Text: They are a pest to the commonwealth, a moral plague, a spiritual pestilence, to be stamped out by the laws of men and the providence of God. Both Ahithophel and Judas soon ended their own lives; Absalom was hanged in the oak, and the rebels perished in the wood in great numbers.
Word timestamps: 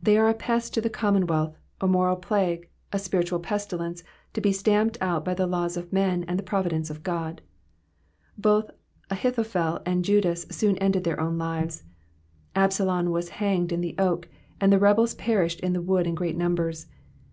They 0.00 0.16
are 0.16 0.28
a 0.28 0.34
pest 0.34 0.72
to 0.74 0.80
the 0.80 0.88
commonwealth, 0.88 1.58
a 1.80 1.88
moral 1.88 2.14
plague, 2.14 2.68
a 2.92 2.98
spiritual 3.00 3.40
pestilence, 3.40 4.04
to 4.32 4.40
be 4.40 4.52
stamped 4.52 4.96
out 5.00 5.24
by 5.24 5.34
the 5.34 5.48
laws 5.48 5.76
of 5.76 5.92
men 5.92 6.24
and 6.28 6.38
the 6.38 6.44
providence 6.44 6.90
of 6.90 7.02
God. 7.02 7.42
Both 8.38 8.70
Ahithophel 9.10 9.82
and 9.84 10.04
Judas 10.04 10.46
soon 10.48 10.78
ended 10.78 11.02
their 11.02 11.18
own 11.18 11.38
lives; 11.38 11.82
Absalom 12.54 13.10
was 13.10 13.30
hanged 13.42 13.72
in 13.72 13.80
the 13.80 13.96
oak, 13.98 14.28
and 14.60 14.72
the 14.72 14.78
rebels 14.78 15.14
perished 15.16 15.58
in 15.58 15.72
the 15.72 15.82
wood 15.82 16.06
in 16.06 16.14
great 16.14 16.36
numbers. 16.36 16.86